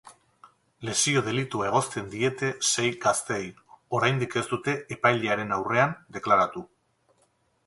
Lesio 0.87 1.21
delitua 1.27 1.67
egozten 1.67 2.07
diete 2.15 2.49
sei 2.69 2.87
gazteei, 3.05 3.45
oraindik 3.99 4.39
ez 4.43 4.47
dute 4.55 4.77
epailearen 4.97 5.55
aurrean 5.61 5.95
deklaratu. 6.19 6.67